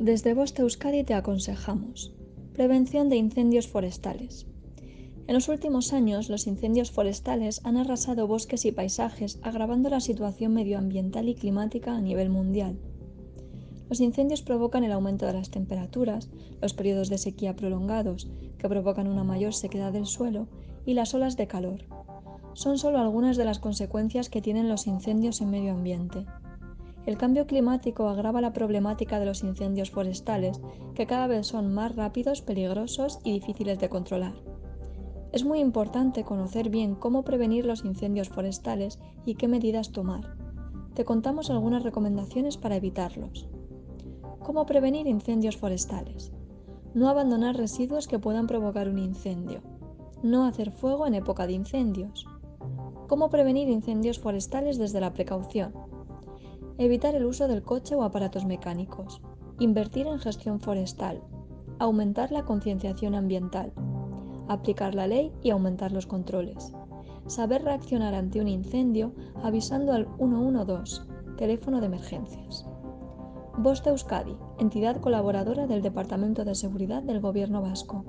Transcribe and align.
Desde 0.00 0.32
Boste 0.32 0.62
Euskadi 0.62 1.02
te 1.02 1.14
aconsejamos. 1.14 2.14
Prevención 2.52 3.08
de 3.08 3.16
incendios 3.16 3.66
forestales. 3.66 4.46
En 5.26 5.34
los 5.34 5.48
últimos 5.48 5.92
años, 5.92 6.28
los 6.28 6.46
incendios 6.46 6.92
forestales 6.92 7.60
han 7.64 7.76
arrasado 7.76 8.28
bosques 8.28 8.64
y 8.64 8.70
paisajes, 8.70 9.40
agravando 9.42 9.90
la 9.90 9.98
situación 9.98 10.54
medioambiental 10.54 11.28
y 11.28 11.34
climática 11.34 11.96
a 11.96 12.00
nivel 12.00 12.30
mundial. 12.30 12.78
Los 13.88 14.00
incendios 14.00 14.40
provocan 14.40 14.84
el 14.84 14.92
aumento 14.92 15.26
de 15.26 15.32
las 15.32 15.50
temperaturas, 15.50 16.30
los 16.62 16.74
periodos 16.74 17.08
de 17.08 17.18
sequía 17.18 17.56
prolongados, 17.56 18.30
que 18.56 18.68
provocan 18.68 19.08
una 19.08 19.24
mayor 19.24 19.52
sequedad 19.52 19.92
del 19.92 20.06
suelo, 20.06 20.46
y 20.86 20.94
las 20.94 21.12
olas 21.12 21.36
de 21.36 21.48
calor. 21.48 21.86
Son 22.52 22.78
solo 22.78 22.98
algunas 22.98 23.36
de 23.36 23.44
las 23.44 23.58
consecuencias 23.58 24.30
que 24.30 24.42
tienen 24.42 24.68
los 24.68 24.86
incendios 24.86 25.40
en 25.40 25.50
medio 25.50 25.72
ambiente. 25.72 26.24
El 27.08 27.16
cambio 27.16 27.46
climático 27.46 28.06
agrava 28.06 28.42
la 28.42 28.52
problemática 28.52 29.18
de 29.18 29.24
los 29.24 29.42
incendios 29.42 29.90
forestales, 29.90 30.60
que 30.94 31.06
cada 31.06 31.26
vez 31.26 31.46
son 31.46 31.72
más 31.72 31.96
rápidos, 31.96 32.42
peligrosos 32.42 33.18
y 33.24 33.32
difíciles 33.32 33.78
de 33.78 33.88
controlar. 33.88 34.34
Es 35.32 35.42
muy 35.42 35.60
importante 35.60 36.22
conocer 36.24 36.68
bien 36.68 36.94
cómo 36.94 37.24
prevenir 37.24 37.64
los 37.64 37.82
incendios 37.82 38.28
forestales 38.28 38.98
y 39.24 39.36
qué 39.36 39.48
medidas 39.48 39.90
tomar. 39.90 40.36
Te 40.92 41.06
contamos 41.06 41.48
algunas 41.48 41.82
recomendaciones 41.82 42.58
para 42.58 42.76
evitarlos. 42.76 43.48
¿Cómo 44.40 44.66
prevenir 44.66 45.06
incendios 45.06 45.56
forestales? 45.56 46.30
No 46.92 47.08
abandonar 47.08 47.56
residuos 47.56 48.06
que 48.06 48.18
puedan 48.18 48.46
provocar 48.46 48.86
un 48.86 48.98
incendio. 48.98 49.62
No 50.22 50.44
hacer 50.44 50.72
fuego 50.72 51.06
en 51.06 51.14
época 51.14 51.46
de 51.46 51.54
incendios. 51.54 52.26
¿Cómo 53.06 53.30
prevenir 53.30 53.70
incendios 53.70 54.18
forestales 54.18 54.76
desde 54.76 55.00
la 55.00 55.14
precaución? 55.14 55.72
Evitar 56.80 57.16
el 57.16 57.24
uso 57.24 57.48
del 57.48 57.62
coche 57.64 57.96
o 57.96 58.04
aparatos 58.04 58.44
mecánicos. 58.44 59.20
Invertir 59.58 60.06
en 60.06 60.20
gestión 60.20 60.60
forestal. 60.60 61.20
Aumentar 61.80 62.30
la 62.30 62.44
concienciación 62.44 63.16
ambiental. 63.16 63.72
Aplicar 64.46 64.94
la 64.94 65.08
ley 65.08 65.32
y 65.42 65.50
aumentar 65.50 65.90
los 65.90 66.06
controles. 66.06 66.72
Saber 67.26 67.64
reaccionar 67.64 68.14
ante 68.14 68.40
un 68.40 68.46
incendio 68.46 69.12
avisando 69.42 69.92
al 69.92 70.06
112, 70.18 71.02
teléfono 71.36 71.80
de 71.80 71.86
emergencias. 71.86 72.64
Bosta 73.56 73.90
Euskadi, 73.90 74.36
entidad 74.60 75.00
colaboradora 75.00 75.66
del 75.66 75.82
Departamento 75.82 76.44
de 76.44 76.54
Seguridad 76.54 77.02
del 77.02 77.18
Gobierno 77.18 77.60
Vasco. 77.60 78.04